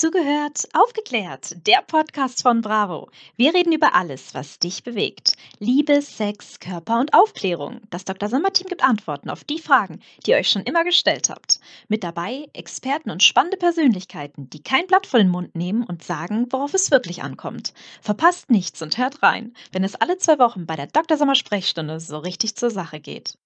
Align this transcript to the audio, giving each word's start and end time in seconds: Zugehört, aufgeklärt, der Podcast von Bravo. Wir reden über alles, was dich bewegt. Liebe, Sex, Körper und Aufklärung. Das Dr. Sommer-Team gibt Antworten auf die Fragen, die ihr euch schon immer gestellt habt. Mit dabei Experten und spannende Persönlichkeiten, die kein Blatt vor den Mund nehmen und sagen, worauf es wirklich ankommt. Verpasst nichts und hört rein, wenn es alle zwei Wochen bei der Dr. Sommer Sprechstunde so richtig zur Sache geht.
Zugehört, 0.00 0.66
aufgeklärt, 0.72 1.66
der 1.66 1.82
Podcast 1.86 2.40
von 2.40 2.62
Bravo. 2.62 3.10
Wir 3.36 3.52
reden 3.52 3.70
über 3.70 3.94
alles, 3.94 4.32
was 4.32 4.58
dich 4.58 4.82
bewegt. 4.82 5.34
Liebe, 5.58 6.00
Sex, 6.00 6.58
Körper 6.58 7.00
und 7.00 7.12
Aufklärung. 7.12 7.82
Das 7.90 8.06
Dr. 8.06 8.30
Sommer-Team 8.30 8.68
gibt 8.68 8.82
Antworten 8.82 9.28
auf 9.28 9.44
die 9.44 9.58
Fragen, 9.58 10.00
die 10.24 10.30
ihr 10.30 10.38
euch 10.38 10.48
schon 10.48 10.62
immer 10.62 10.84
gestellt 10.84 11.28
habt. 11.28 11.60
Mit 11.88 12.02
dabei 12.02 12.48
Experten 12.54 13.10
und 13.10 13.22
spannende 13.22 13.58
Persönlichkeiten, 13.58 14.48
die 14.48 14.62
kein 14.62 14.86
Blatt 14.86 15.06
vor 15.06 15.20
den 15.20 15.28
Mund 15.28 15.54
nehmen 15.54 15.84
und 15.84 16.02
sagen, 16.02 16.46
worauf 16.48 16.72
es 16.72 16.90
wirklich 16.90 17.22
ankommt. 17.22 17.74
Verpasst 18.00 18.50
nichts 18.50 18.80
und 18.80 18.96
hört 18.96 19.22
rein, 19.22 19.52
wenn 19.70 19.84
es 19.84 19.96
alle 19.96 20.16
zwei 20.16 20.38
Wochen 20.38 20.64
bei 20.64 20.76
der 20.76 20.86
Dr. 20.86 21.18
Sommer 21.18 21.34
Sprechstunde 21.34 22.00
so 22.00 22.16
richtig 22.16 22.56
zur 22.56 22.70
Sache 22.70 23.00
geht. 23.00 23.36